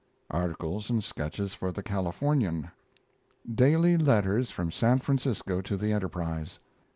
[0.31, 2.71] Articles and sketches for the Californian.
[3.47, 6.57] Daily letters from San Francisco to the Enterprise.